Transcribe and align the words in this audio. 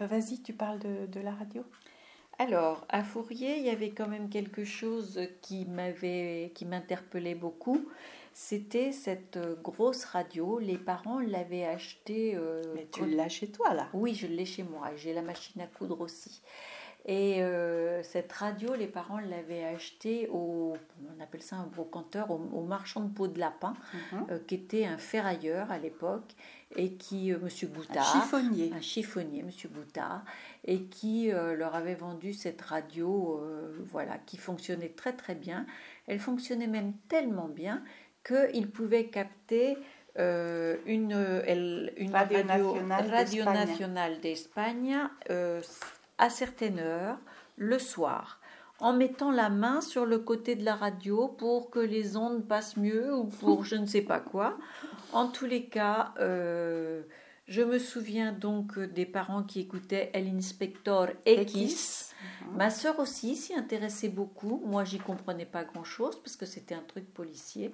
Vas-y, 0.00 0.42
tu 0.42 0.52
parles 0.52 0.78
de, 0.80 1.06
de 1.06 1.20
la 1.20 1.32
radio 1.32 1.62
Alors, 2.38 2.84
à 2.88 3.04
Fourier, 3.04 3.58
il 3.58 3.64
y 3.64 3.70
avait 3.70 3.90
quand 3.90 4.08
même 4.08 4.28
quelque 4.28 4.64
chose 4.64 5.20
qui 5.40 5.64
m'avait, 5.66 6.50
qui 6.54 6.64
m'interpellait 6.64 7.34
beaucoup. 7.36 7.88
C'était 8.32 8.90
cette 8.90 9.36
euh, 9.36 9.54
grosse 9.62 10.04
radio. 10.04 10.58
Les 10.58 10.76
parents 10.78 11.20
l'avaient 11.20 11.64
achetée. 11.66 12.34
euh, 12.34 12.62
Mais 12.74 12.88
tu 12.90 13.00
quand- 13.00 13.06
l'as 13.06 13.28
chez 13.28 13.46
toi, 13.48 13.72
là. 13.74 13.88
Oui, 13.94 14.14
je 14.14 14.26
l'ai 14.26 14.44
chez 14.44 14.64
moi. 14.64 14.90
J'ai 14.96 15.12
la 15.14 15.22
machine 15.22 15.60
à 15.60 15.66
coudre 15.68 16.00
aussi. 16.00 16.42
Et 17.06 17.42
euh, 17.42 18.02
cette 18.02 18.32
radio, 18.32 18.74
les 18.74 18.86
parents 18.86 19.18
l'avaient 19.18 19.64
achetée 19.64 20.26
au, 20.32 20.74
on 21.18 21.22
appelle 21.22 21.42
ça 21.42 21.56
un 21.56 21.66
brocanteur, 21.66 22.30
au, 22.30 22.36
au 22.52 22.62
marchand 22.62 23.00
de 23.00 23.12
peau 23.12 23.28
de 23.28 23.38
lapin, 23.38 23.74
Mhm. 24.12 24.26
euh, 24.30 24.38
qui 24.46 24.54
était 24.54 24.86
un 24.86 24.96
ferrailleur 24.96 25.70
à 25.70 25.78
l'époque, 25.78 26.32
et 26.76 26.94
qui, 26.94 27.30
euh, 27.32 27.38
Monsieur 27.42 27.68
Un 27.68 27.72
Boutard, 27.76 28.10
chiffonnier. 28.12 28.72
un 28.74 28.80
chiffonnier, 28.80 29.42
Monsieur 29.42 29.68
Boutard, 29.68 30.24
et 30.64 30.84
qui 30.84 31.30
euh, 31.30 31.54
leur 31.54 31.74
avait 31.74 31.94
vendu 31.94 32.32
cette 32.32 32.62
radio, 32.62 33.38
voilà, 33.92 34.16
qui 34.24 34.38
fonctionnait 34.38 34.88
très 34.88 35.12
très 35.12 35.34
bien. 35.34 35.66
Elle 36.06 36.18
fonctionnait 36.20 36.66
même 36.68 36.94
tellement 37.08 37.48
bien 37.48 37.82
qu'ils 38.26 38.70
pouvaient 38.70 39.08
capter 39.08 39.76
euh, 40.18 40.76
une, 40.86 41.12
une 41.98 42.12
Radio. 42.14 43.44
Nacional 43.44 44.20
d'Espagne 44.20 44.96
euh, 45.28 45.60
à 46.18 46.30
certaines 46.30 46.78
heures, 46.78 47.18
le 47.56 47.78
soir. 47.78 48.40
En 48.80 48.92
mettant 48.92 49.30
la 49.30 49.50
main 49.50 49.80
sur 49.80 50.04
le 50.04 50.18
côté 50.18 50.56
de 50.56 50.64
la 50.64 50.74
radio 50.74 51.28
pour 51.28 51.70
que 51.70 51.78
les 51.78 52.16
ondes 52.16 52.46
passent 52.46 52.76
mieux 52.76 53.14
ou 53.14 53.24
pour 53.24 53.64
je 53.64 53.76
ne 53.76 53.86
sais 53.86 54.02
pas 54.02 54.20
quoi. 54.20 54.58
En 55.12 55.28
tous 55.28 55.46
les 55.46 55.66
cas, 55.66 56.12
euh, 56.18 57.02
je 57.46 57.62
me 57.62 57.78
souviens 57.78 58.32
donc 58.32 58.78
des 58.78 59.06
parents 59.06 59.42
qui 59.42 59.60
écoutaient 59.60 60.10
El 60.12 60.26
Inspector 60.28 61.08
X. 61.26 62.14
Ma 62.52 62.70
sœur 62.70 62.98
aussi 62.98 63.36
s'y 63.36 63.54
intéressait 63.54 64.08
beaucoup. 64.08 64.62
Moi, 64.64 64.84
j'y 64.84 64.98
comprenais 64.98 65.44
pas 65.44 65.64
grand-chose 65.64 66.20
parce 66.22 66.36
que 66.36 66.46
c'était 66.46 66.74
un 66.74 66.82
truc 66.82 67.12
policier. 67.12 67.70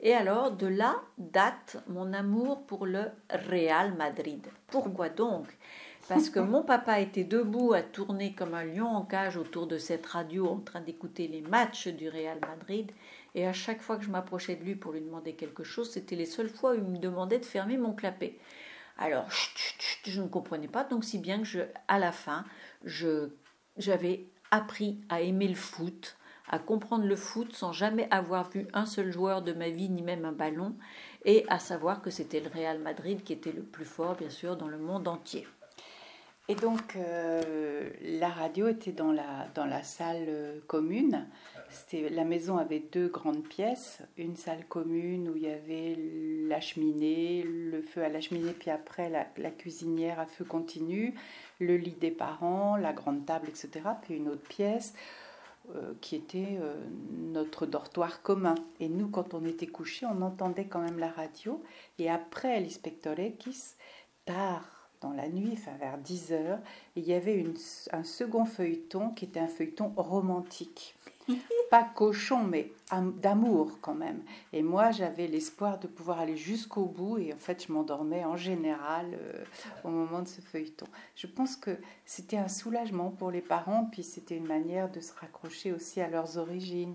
Et 0.00 0.12
alors, 0.12 0.50
de 0.50 0.66
là 0.66 0.96
date 1.16 1.76
mon 1.86 2.12
amour 2.12 2.66
pour 2.66 2.86
le 2.86 3.04
Real 3.30 3.94
Madrid. 3.94 4.44
Pourquoi 4.66 5.08
donc? 5.08 5.46
Parce 6.08 6.28
que 6.28 6.38
mon 6.38 6.62
papa 6.62 7.00
était 7.00 7.24
debout 7.24 7.72
à 7.72 7.82
tourner 7.82 8.34
comme 8.34 8.52
un 8.54 8.64
lion 8.64 8.88
en 8.88 9.02
cage 9.02 9.38
autour 9.38 9.66
de 9.66 9.78
cette 9.78 10.04
radio 10.04 10.46
en 10.48 10.60
train 10.60 10.82
d'écouter 10.82 11.28
les 11.28 11.40
matchs 11.40 11.88
du 11.88 12.10
Real 12.10 12.38
Madrid. 12.40 12.92
Et 13.34 13.46
à 13.46 13.54
chaque 13.54 13.80
fois 13.80 13.96
que 13.96 14.04
je 14.04 14.10
m'approchais 14.10 14.56
de 14.56 14.64
lui 14.64 14.74
pour 14.74 14.92
lui 14.92 15.00
demander 15.00 15.34
quelque 15.34 15.64
chose, 15.64 15.90
c'était 15.90 16.16
les 16.16 16.26
seules 16.26 16.50
fois 16.50 16.72
où 16.72 16.74
il 16.74 16.84
me 16.84 16.98
demandait 16.98 17.38
de 17.38 17.44
fermer 17.46 17.78
mon 17.78 17.94
clapet. 17.94 18.38
Alors, 18.98 19.30
chut, 19.32 19.56
chut, 19.56 19.80
chut, 19.80 20.10
je 20.10 20.20
ne 20.20 20.28
comprenais 20.28 20.68
pas, 20.68 20.84
donc 20.84 21.04
si 21.04 21.18
bien 21.18 21.42
que 21.42 21.66
à 21.88 21.98
la 21.98 22.12
fin, 22.12 22.44
j'avais 22.84 24.26
appris 24.50 25.00
à 25.08 25.20
aimer 25.22 25.48
le 25.48 25.56
foot, 25.56 26.16
à 26.48 26.58
comprendre 26.58 27.06
le 27.06 27.16
foot 27.16 27.52
sans 27.54 27.72
jamais 27.72 28.06
avoir 28.10 28.50
vu 28.50 28.68
un 28.72 28.86
seul 28.86 29.10
joueur 29.10 29.42
de 29.42 29.52
ma 29.52 29.70
vie, 29.70 29.88
ni 29.88 30.02
même 30.02 30.24
un 30.26 30.32
ballon, 30.32 30.76
et 31.24 31.44
à 31.48 31.58
savoir 31.58 32.02
que 32.02 32.10
c'était 32.10 32.40
le 32.40 32.50
Real 32.50 32.78
Madrid 32.78 33.24
qui 33.24 33.32
était 33.32 33.52
le 33.52 33.62
plus 33.62 33.86
fort, 33.86 34.14
bien 34.14 34.30
sûr, 34.30 34.56
dans 34.56 34.68
le 34.68 34.78
monde 34.78 35.08
entier. 35.08 35.48
Et 36.46 36.54
donc, 36.56 36.96
euh, 36.96 37.88
la 38.02 38.28
radio 38.28 38.68
était 38.68 38.92
dans 38.92 39.12
la, 39.12 39.48
dans 39.54 39.64
la 39.64 39.82
salle 39.82 40.26
euh, 40.28 40.60
commune. 40.66 41.26
La 41.92 42.24
maison 42.24 42.58
avait 42.58 42.80
deux 42.92 43.08
grandes 43.08 43.42
pièces. 43.42 44.00
Une 44.18 44.36
salle 44.36 44.66
commune 44.66 45.30
où 45.30 45.36
il 45.36 45.44
y 45.44 45.50
avait 45.50 45.96
la 46.46 46.60
cheminée, 46.60 47.42
le 47.42 47.80
feu 47.80 48.04
à 48.04 48.10
la 48.10 48.20
cheminée, 48.20 48.52
puis 48.52 48.70
après 48.70 49.08
la, 49.08 49.50
cuisinière 49.50 50.20
à 50.20 50.26
feu 50.26 50.44
continu, 50.44 51.14
le 51.60 51.78
lit 51.78 51.96
des 51.98 52.10
parents, 52.10 52.76
la 52.76 52.92
grande 52.92 53.24
table, 53.24 53.48
etc. 53.48 53.70
Puis 54.02 54.14
une 54.14 54.28
autre 54.28 54.46
pièce 54.46 54.94
euh, 55.74 55.94
qui 56.02 56.14
était 56.14 56.58
notre 57.10 57.64
dortoir 57.64 58.20
commun. 58.20 58.54
Et 58.80 58.88
nous, 58.90 59.08
quand 59.08 59.32
on 59.32 59.46
était 59.46 59.66
couchés, 59.66 60.04
on 60.04 60.20
entendait 60.20 60.66
quand 60.66 60.82
même 60.82 60.98
la 60.98 61.10
radio. 61.10 61.62
Et 61.98 62.10
après 62.10 62.60
l'Inspector 62.60 63.18
X, 63.18 63.76
tard 64.26 64.73
dans 65.04 65.12
la 65.12 65.28
nuit, 65.28 65.50
enfin 65.52 65.72
vers 65.78 65.98
10 65.98 66.32
heures, 66.32 66.58
il 66.96 67.04
y 67.04 67.12
avait 67.12 67.34
une- 67.34 67.54
un 67.92 68.04
second 68.04 68.46
feuilleton 68.46 69.10
qui 69.10 69.26
était 69.26 69.40
un 69.40 69.48
feuilleton 69.48 69.92
romantique. 69.96 70.96
Pas 71.70 71.84
cochon, 71.84 72.44
mais 72.44 72.72
am- 72.90 73.14
d'amour 73.20 73.78
quand 73.80 73.94
même. 73.94 74.22
Et 74.52 74.62
moi, 74.62 74.90
j'avais 74.92 75.26
l'espoir 75.26 75.78
de 75.78 75.86
pouvoir 75.86 76.20
aller 76.20 76.36
jusqu'au 76.36 76.84
bout 76.86 77.18
et 77.18 77.32
en 77.34 77.38
fait, 77.38 77.66
je 77.66 77.72
m'endormais 77.72 78.24
en 78.24 78.36
général 78.36 79.06
euh, 79.14 79.44
au 79.84 79.88
moment 79.88 80.22
de 80.22 80.28
ce 80.28 80.40
feuilleton. 80.40 80.86
Je 81.16 81.26
pense 81.26 81.56
que 81.56 81.76
c'était 82.06 82.36
un 82.38 82.48
soulagement 82.48 83.10
pour 83.10 83.30
les 83.30 83.40
parents, 83.42 83.88
puis 83.90 84.02
c'était 84.02 84.36
une 84.36 84.46
manière 84.46 84.90
de 84.90 85.00
se 85.00 85.12
raccrocher 85.14 85.72
aussi 85.72 86.00
à 86.00 86.08
leurs 86.08 86.36
origines. 86.38 86.94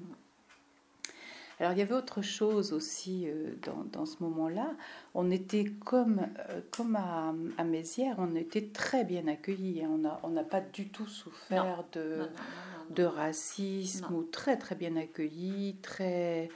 Alors 1.60 1.74
il 1.74 1.80
y 1.80 1.82
avait 1.82 1.94
autre 1.96 2.22
chose 2.22 2.72
aussi 2.72 3.28
euh, 3.28 3.54
dans, 3.66 3.84
dans 3.92 4.06
ce 4.06 4.24
moment-là. 4.24 4.72
On 5.14 5.30
était 5.30 5.66
comme, 5.66 6.22
euh, 6.50 6.62
comme 6.72 6.96
à, 6.96 7.34
à 7.58 7.64
Mézières, 7.66 8.16
on 8.18 8.34
était 8.36 8.68
très 8.68 9.04
bien 9.04 9.28
accueillis. 9.28 9.84
hein. 9.84 9.90
On 9.92 9.98
n'a 9.98 10.20
on 10.24 10.30
n'a 10.30 10.44
pas 10.44 10.62
du 10.62 10.88
tout 10.88 11.08
souffert 11.08 11.84
de, 11.92 12.00
Non, 12.00 12.16
non, 12.18 12.20
non, 12.20 12.24
non, 12.24 12.86
non. 12.90 12.96
de 12.96 13.04
racisme 13.04 14.08
Non. 14.10 14.18
ou 14.20 14.24
très 14.24 14.56
très 14.58 14.76
bien 14.76 14.96
accueillis. 14.96 15.76
Très... 15.82 16.50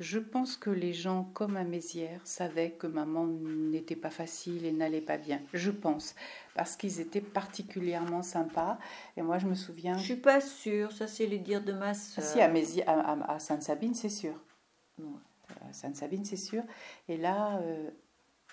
Je 0.00 0.18
pense 0.18 0.56
que 0.56 0.70
les 0.70 0.92
gens 0.92 1.30
comme 1.34 1.56
à 1.56 1.62
Mézières 1.64 2.20
savaient 2.24 2.70
que 2.72 2.86
maman 2.88 3.26
n'était 3.26 3.96
pas 3.96 4.10
facile 4.10 4.64
et 4.66 4.72
n'allait 4.72 5.00
pas 5.00 5.18
bien. 5.18 5.40
Je 5.54 5.70
pense. 5.70 6.14
Parce 6.56 6.74
qu'ils 6.76 6.98
étaient 7.00 7.20
particulièrement 7.20 8.22
sympas. 8.22 8.78
Et 9.16 9.22
moi 9.22 9.38
je 9.38 9.46
me 9.46 9.54
souviens... 9.54 9.96
Je 9.98 10.02
suis 10.04 10.16
pas 10.16 10.40
sûre, 10.40 10.90
ça 10.90 11.06
c'est 11.06 11.26
les 11.26 11.38
dires 11.38 11.62
de 11.64 11.72
ma 11.72 11.90
Ah, 11.90 11.94
sœur. 11.94 12.24
si, 12.24 12.40
à, 12.40 12.48
Mézi- 12.52 12.82
à, 12.86 13.12
à- 13.12 13.34
à 13.34 13.38
Sainte-Sabine, 13.38 13.94
c'est 13.94 14.08
sûr. 14.08 14.34
Sainte-Sabine, 15.72 16.24
c'est 16.24 16.36
sûr. 16.36 16.62
Et 17.08 17.16
là, 17.16 17.58
euh, 17.62 17.90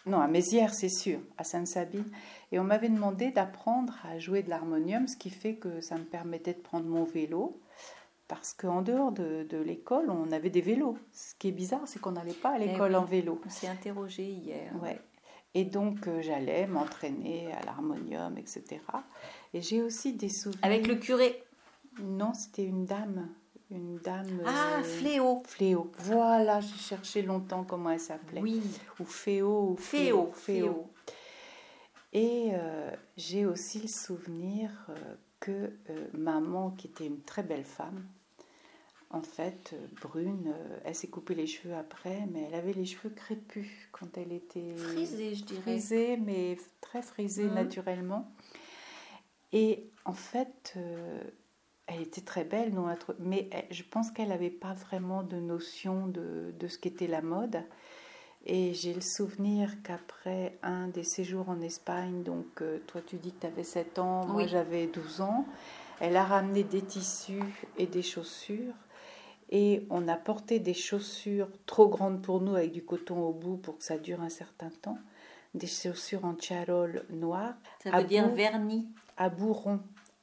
non, 0.06 0.20
à 0.20 0.28
Mézières, 0.28 0.74
c'est 0.74 0.90
sûr. 0.90 1.20
À 1.38 1.44
Sainte-Sabine. 1.44 2.06
Et 2.52 2.60
on 2.60 2.64
m'avait 2.64 2.90
demandé 2.90 3.32
d'apprendre 3.32 3.96
à 4.04 4.20
jouer 4.20 4.44
de 4.44 4.50
l'harmonium, 4.50 5.08
ce 5.08 5.18
qui 5.18 5.30
fait 5.30 5.56
que 5.56 5.82
ça 5.82 5.98
me 5.98 6.04
permettait 6.04 6.54
de 6.54 6.60
prendre 6.60 6.86
mon 6.86 7.04
vélo. 7.04 7.60
Parce 8.28 8.54
qu'en 8.54 8.82
dehors 8.82 9.12
de, 9.12 9.46
de 9.50 9.58
l'école, 9.58 10.10
on 10.10 10.32
avait 10.32 10.50
des 10.50 10.62
vélos. 10.62 10.98
Ce 11.14 11.36
qui 11.36 11.50
est 11.50 11.52
bizarre, 11.52 11.82
c'est 11.86 12.00
qu'on 12.02 12.14
n'allait 12.14 12.34
pas 12.34 12.54
à 12.56 12.58
l'école 12.58 12.92
Eh 12.92 12.96
oui. 12.96 13.02
en 13.02 13.06
vélo. 13.06 13.42
On 13.46 13.50
s'est 13.50 13.68
interrogé 13.68 14.24
hier. 14.24 14.72
Ouais. 14.82 15.00
Et 15.54 15.64
donc, 15.64 16.08
euh, 16.08 16.22
j'allais 16.22 16.66
m'entraîner 16.68 17.52
à 17.54 17.64
l'harmonium, 17.66 18.36
etc. 18.38 18.64
Et 19.54 19.62
j'ai 19.62 19.82
aussi 19.84 20.14
des 20.14 20.30
souvenirs. 20.30 20.60
Avec 20.64 20.88
le 20.88 20.96
curé? 20.96 21.44
Non, 22.02 22.34
c'était 22.34 22.66
une 22.66 22.86
dame. 22.86 23.30
Une 23.72 23.98
dame. 23.98 24.42
Ah, 24.46 24.78
euh, 24.80 24.84
Fléau. 24.84 25.42
Fléau. 25.46 25.92
Voilà, 26.00 26.60
j'ai 26.62 26.76
cherché 26.78 27.22
longtemps 27.24 27.64
comment 27.64 27.90
elle 27.90 28.00
s'appelait. 28.00 28.42
Oui. 28.42 28.62
Ou 29.00 29.06
Féo. 29.06 29.72
Ou 29.72 29.78
Féo. 29.78 30.32
Féo. 30.34 30.34
Féo. 30.34 30.90
Et 32.14 32.52
euh, 32.54 32.92
j'ai 33.18 33.46
aussi 33.46 33.80
le 33.82 33.88
souvenir 33.88 34.70
euh, 34.90 34.94
que 35.40 35.72
maman, 36.14 36.72
qui 36.72 36.88
était 36.88 37.08
une 37.08 37.22
très 37.22 37.44
belle 37.44 37.66
femme, 37.66 38.06
en 39.12 39.22
fait, 39.22 39.76
brune, 40.02 40.54
elle 40.84 40.96
s'est 40.96 41.08
coupé 41.08 41.36
les 41.36 41.48
cheveux 41.48 41.76
après, 41.76 42.26
mais 42.32 42.44
elle 42.48 42.56
avait 42.56 42.74
les 42.74 42.86
cheveux 42.86 43.12
crépus 43.14 43.70
quand 43.92 44.18
elle 44.18 44.32
était 44.34 44.76
Frisé, 44.76 45.36
je 45.36 45.44
dirais. 45.46 45.62
frisée, 45.62 46.18
mais 46.18 46.58
très 46.82 47.02
frisée 47.02 47.46
Mhm. 47.46 47.54
naturellement. 47.54 48.30
Et 49.54 49.90
en 50.06 50.14
fait, 50.14 50.74
elle 51.88 52.02
était 52.02 52.22
très 52.22 52.44
belle, 52.44 52.74
non, 52.74 52.88
mais 53.20 53.50
je 53.72 53.84
pense 53.84 54.12
qu'elle 54.12 54.30
n'avait 54.30 54.50
pas 54.50 54.74
vraiment 54.74 55.24
de 55.24 55.38
notion 55.38 56.08
de, 56.08 56.54
de 56.60 56.68
ce 56.68 56.78
qu'était 56.80 57.08
la 57.08 57.22
mode. 57.22 57.64
Et 58.48 58.74
j'ai 58.76 58.94
le 58.94 59.02
souvenir 59.02 59.82
qu'après 59.84 60.58
un 60.62 60.88
des 60.88 61.04
séjours 61.04 61.50
en 61.50 61.62
Espagne, 61.62 62.22
donc 62.24 62.62
euh, 62.62 62.80
toi 62.88 63.02
tu 63.06 63.16
dis 63.18 63.32
que 63.34 63.42
tu 63.42 63.48
avais 63.48 63.64
7 63.64 63.98
ans, 64.00 64.26
moi 64.28 64.44
Oui. 64.44 64.48
j'avais 64.48 64.86
12 64.88 65.22
ans, 65.22 65.46
elle 66.00 66.16
a 66.16 66.24
ramené 66.24 66.64
des 66.64 66.82
tissus 66.84 67.66
et 67.78 67.88
des 67.88 68.04
chaussures. 68.04 68.74
Et 69.52 69.86
on 69.92 70.08
a 70.08 70.16
porté 70.16 70.60
des 70.60 70.74
chaussures 70.74 71.50
trop 71.68 71.88
grandes 71.88 72.22
pour 72.22 72.42
nous 72.42 72.56
avec 72.56 72.72
du 72.72 72.84
coton 72.84 73.20
au 73.22 73.32
bout 73.34 73.58
pour 73.58 73.78
que 73.78 73.84
ça 73.84 73.98
dure 73.98 74.22
un 74.22 74.30
certain 74.30 74.70
temps. 74.82 74.98
Des 75.54 75.68
chaussures 75.68 76.26
en 76.26 76.36
charol 76.40 77.06
noir 77.12 77.54
Ça 77.84 77.92
À 77.92 78.02
veut 78.02 78.08
dire 78.08 78.28
bout. 78.28 78.36
vernis. 78.36 78.88
à 79.18 79.30
bout 79.30 79.54
rond. 79.54 79.80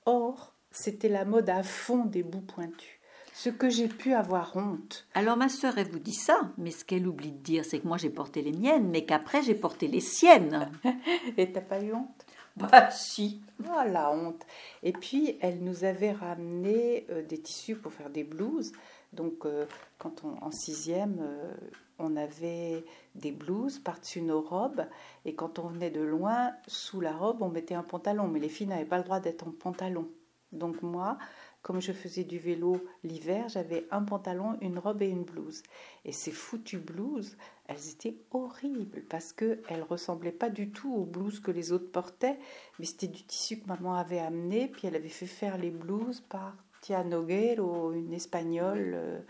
Or, 0.06 0.51
c'était 0.72 1.08
la 1.08 1.24
mode 1.24 1.48
à 1.50 1.62
fond 1.62 2.04
des 2.04 2.22
bouts 2.22 2.40
pointus. 2.40 2.98
Ce 3.34 3.48
que 3.48 3.70
j'ai 3.70 3.88
pu 3.88 4.12
avoir 4.12 4.56
honte. 4.56 5.06
Alors 5.14 5.36
ma 5.36 5.48
sœur, 5.48 5.78
elle 5.78 5.88
vous 5.88 5.98
dit 5.98 6.14
ça, 6.14 6.52
mais 6.58 6.70
ce 6.70 6.84
qu'elle 6.84 7.06
oublie 7.06 7.32
de 7.32 7.38
dire, 7.38 7.64
c'est 7.64 7.80
que 7.80 7.88
moi 7.88 7.96
j'ai 7.96 8.10
porté 8.10 8.42
les 8.42 8.52
miennes, 8.52 8.90
mais 8.90 9.04
qu'après 9.04 9.42
j'ai 9.42 9.54
porté 9.54 9.88
les 9.88 10.00
siennes. 10.00 10.70
Et 11.36 11.50
t'as 11.50 11.62
pas 11.62 11.82
eu 11.82 11.94
honte? 11.94 12.26
Bah 12.56 12.90
si. 12.90 13.40
Oh 13.64 13.82
la 13.86 14.10
honte 14.10 14.44
Et 14.82 14.92
puis, 14.92 15.38
elle 15.40 15.60
nous 15.60 15.84
avait 15.84 16.12
ramené 16.12 17.06
euh, 17.10 17.22
des 17.22 17.40
tissus 17.40 17.76
pour 17.76 17.92
faire 17.92 18.10
des 18.10 18.24
blouses. 18.24 18.72
Donc, 19.14 19.46
euh, 19.46 19.66
quand 19.98 20.24
on, 20.24 20.44
en 20.44 20.50
sixième, 20.50 21.18
euh, 21.20 21.52
on 21.98 22.16
avait 22.16 22.84
des 23.14 23.32
blouses 23.32 23.78
par-dessus 23.78 24.20
nos 24.20 24.40
robes, 24.40 24.86
et 25.24 25.34
quand 25.34 25.58
on 25.58 25.68
venait 25.68 25.90
de 25.90 26.00
loin, 26.00 26.52
sous 26.66 27.00
la 27.00 27.12
robe, 27.12 27.42
on 27.42 27.48
mettait 27.48 27.74
un 27.74 27.82
pantalon, 27.82 28.28
mais 28.28 28.40
les 28.40 28.48
filles 28.48 28.66
n'avaient 28.66 28.84
pas 28.84 28.98
le 28.98 29.04
droit 29.04 29.20
d'être 29.20 29.46
en 29.46 29.52
pantalon. 29.52 30.08
Donc 30.52 30.82
moi, 30.82 31.18
comme 31.62 31.80
je 31.80 31.92
faisais 31.92 32.24
du 32.24 32.38
vélo 32.38 32.84
l'hiver, 33.04 33.48
j'avais 33.48 33.86
un 33.90 34.02
pantalon, 34.02 34.58
une 34.60 34.78
robe 34.78 35.02
et 35.02 35.08
une 35.08 35.22
blouse. 35.22 35.62
Et 36.04 36.12
ces 36.12 36.32
foutues 36.32 36.78
blouses, 36.78 37.36
elles 37.66 37.90
étaient 37.90 38.16
horribles 38.32 39.02
parce 39.08 39.32
qu'elles 39.32 39.84
ressemblaient 39.88 40.32
pas 40.32 40.50
du 40.50 40.70
tout 40.70 40.92
aux 40.92 41.04
blouses 41.04 41.40
que 41.40 41.52
les 41.52 41.72
autres 41.72 41.90
portaient, 41.90 42.38
mais 42.78 42.84
c'était 42.84 43.06
du 43.06 43.22
tissu 43.22 43.60
que 43.60 43.68
maman 43.68 43.94
avait 43.94 44.18
amené, 44.18 44.68
puis 44.68 44.88
elle 44.88 44.96
avait 44.96 45.08
fait 45.08 45.26
faire 45.26 45.56
les 45.56 45.70
blouses 45.70 46.20
par 46.20 46.56
Tia 46.80 47.04
Noguero, 47.04 47.92
une 47.92 48.12
espagnole 48.12 48.92
euh, 48.94 49.20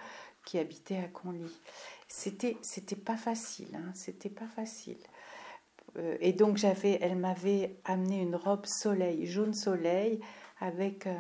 qui 0.47 0.59
habitait 0.59 0.97
à 0.97 1.09
Conly. 1.09 1.53
C'était, 2.09 2.57
c'était 2.63 2.97
pas 2.97 3.17
facile, 3.17 3.75
hein, 3.75 3.91
c'était 3.95 4.31
pas 4.31 4.47
facile. 4.47 4.99
Euh, 5.99 6.17
et 6.21 6.33
donc 6.33 6.57
j'avais, 6.57 6.99
elle 7.03 7.17
m'avait 7.17 7.77
amené 7.85 8.21
une 8.23 8.37
robe 8.37 8.65
soleil, 8.67 9.27
jaune 9.27 9.55
soleil, 9.55 10.21
avec 10.63 11.07
euh, 11.07 11.15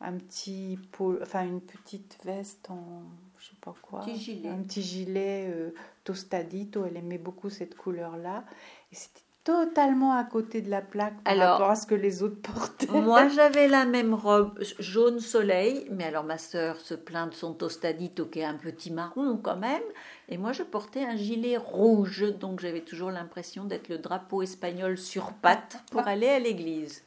un 0.00 0.12
petit 0.12 0.78
enfin 1.20 1.44
une 1.44 1.60
petite 1.60 2.18
veste 2.24 2.70
en 2.70 3.02
je 3.38 3.48
sais 3.48 3.56
pas 3.60 3.74
quoi, 3.82 4.00
petit 4.00 4.16
gilet. 4.16 4.48
un 4.48 4.62
petit 4.62 4.82
gilet 4.82 5.50
euh, 5.50 5.70
tostadito. 6.04 6.86
Elle 6.86 6.96
aimait 6.96 7.18
beaucoup 7.18 7.50
cette 7.50 7.76
couleur-là 7.76 8.44
et 8.90 8.94
c'était 8.94 9.20
totalement 9.42 10.16
à 10.16 10.24
côté 10.24 10.62
de 10.62 10.70
la 10.70 10.80
plaque 10.80 11.20
par 11.22 11.32
alors, 11.34 11.52
rapport 11.52 11.70
à 11.70 11.76
ce 11.76 11.86
que 11.86 11.94
les 11.94 12.22
autres 12.22 12.40
portaient. 12.40 12.86
Moi, 12.86 13.28
j'avais 13.34 13.68
la 13.68 13.84
même 13.84 14.14
robe 14.14 14.58
jaune 14.78 15.20
soleil, 15.20 15.86
mais 15.90 16.04
alors 16.04 16.24
ma 16.24 16.38
sœur 16.38 16.80
se 16.80 16.94
plaint 16.94 17.28
de 17.28 17.34
son 17.34 17.52
tostadito 17.52 18.24
qui 18.24 18.38
est 18.38 18.44
un 18.44 18.54
petit 18.54 18.90
marron 18.90 19.36
quand 19.36 19.56
même, 19.56 19.82
et 20.30 20.38
moi 20.38 20.52
je 20.52 20.62
portais 20.62 21.04
un 21.04 21.16
gilet 21.16 21.58
rouge, 21.58 22.24
donc 22.40 22.60
j'avais 22.60 22.80
toujours 22.80 23.10
l'impression 23.10 23.64
d'être 23.64 23.90
le 23.90 23.98
drapeau 23.98 24.40
espagnol 24.40 24.96
sur 24.96 25.34
pattes 25.34 25.76
pour 25.90 26.00
aller 26.08 26.28
à 26.28 26.38
l'église. 26.38 27.02